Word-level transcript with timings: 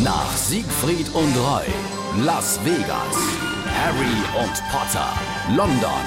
Nach 0.00 0.34
Siegfried 0.36 1.06
und 1.14 1.36
Roy, 1.36 1.66
Las 2.24 2.58
Vegas, 2.64 3.16
Harry 3.66 4.42
und 4.42 4.52
Potter, 4.72 5.12
London, 5.54 6.02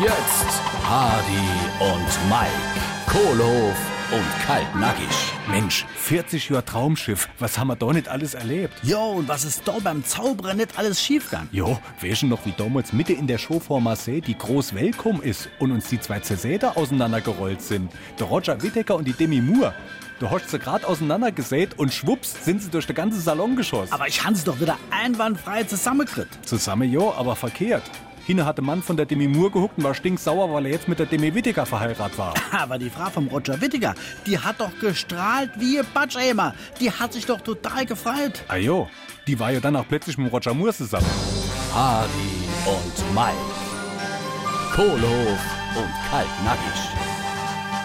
jetzt 0.00 0.62
Hardy 0.88 1.50
und 1.80 2.30
Mike, 2.30 2.80
Kohlhof 3.06 3.76
und 4.12 4.46
Kaltnackig. 4.46 5.08
Mensch, 5.50 5.84
40 5.96 6.48
Jahre 6.48 6.64
Traumschiff, 6.64 7.28
was 7.38 7.58
haben 7.58 7.68
wir 7.68 7.76
da 7.76 7.92
nicht 7.92 8.08
alles 8.08 8.34
erlebt? 8.34 8.74
Jo, 8.82 9.12
und 9.16 9.28
was 9.28 9.44
ist 9.44 9.62
da 9.66 9.74
beim 9.82 10.04
Zauberer 10.04 10.54
nicht 10.54 10.78
alles 10.78 11.02
schiefgegangen? 11.02 11.48
Jo, 11.52 11.78
du 12.00 12.26
noch, 12.26 12.46
wie 12.46 12.54
damals 12.56 12.92
Mitte 12.92 13.12
in 13.12 13.26
der 13.26 13.38
Show 13.38 13.58
vor 13.60 13.80
Marseille 13.80 14.20
die 14.20 14.38
Groß 14.38 14.74
Welcome 14.74 15.22
ist 15.22 15.50
und 15.58 15.72
uns 15.72 15.88
die 15.88 16.00
zwei 16.00 16.20
Zersäter 16.20 16.76
auseinandergerollt 16.76 17.60
sind? 17.60 17.92
Der 18.18 18.26
Roger 18.26 18.62
Whittaker 18.62 18.94
und 18.96 19.06
die 19.06 19.12
Demi 19.12 19.40
Moore. 19.40 19.74
Du 20.20 20.30
hast 20.30 20.48
sie 20.48 20.60
gerade 20.60 20.86
auseinandergesät 20.86 21.76
und 21.78 21.92
schwupps 21.92 22.44
sind 22.44 22.62
sie 22.62 22.70
durch 22.70 22.86
den 22.86 22.94
ganzen 22.94 23.20
Salon 23.20 23.56
geschossen. 23.56 23.92
Aber 23.92 24.06
ich 24.06 24.24
han 24.24 24.34
sie 24.34 24.44
doch 24.44 24.60
wieder 24.60 24.78
einwandfrei 24.90 25.64
zusammengekriegt. 25.64 26.38
Zusammen 26.46 26.90
jo, 26.90 27.12
aber 27.12 27.34
verkehrt. 27.34 27.82
Hine 28.26 28.46
hatte 28.46 28.62
Mann 28.62 28.82
von 28.82 28.96
der 28.96 29.04
Demi 29.06 29.28
Moore 29.28 29.50
gehuckt 29.50 29.76
und 29.76 29.84
war 29.84 29.92
stinksauer, 29.92 30.52
weil 30.54 30.66
er 30.66 30.72
jetzt 30.72 30.88
mit 30.88 30.98
der 30.98 31.06
Demi 31.06 31.34
Whittaker 31.34 31.66
verheiratet 31.66 32.16
war. 32.16 32.32
Aber 32.52 32.78
die 32.78 32.88
Frau 32.88 33.10
vom 33.10 33.26
Roger 33.28 33.60
Whittaker, 33.60 33.94
die 34.24 34.38
hat 34.38 34.60
doch 34.60 34.70
gestrahlt 34.80 35.50
wie 35.58 35.78
ein 35.78 35.86
Batschämer. 35.92 36.54
Die 36.80 36.90
hat 36.90 37.12
sich 37.12 37.26
doch 37.26 37.42
total 37.42 37.84
gefreut. 37.84 38.42
Ah 38.48 38.56
jo, 38.56 38.88
die 39.26 39.38
war 39.38 39.50
ja 39.50 39.60
dann 39.60 39.76
auch 39.76 39.86
plötzlich 39.86 40.16
mit 40.16 40.32
Roger 40.32 40.54
Moore 40.54 40.72
zusammen. 40.72 41.06
Hardy 41.74 42.08
und 42.64 43.14
Mike, 43.14 43.34
Kohlhof 44.74 45.40
und 45.76 46.10
Kaltnackig. 46.10 47.03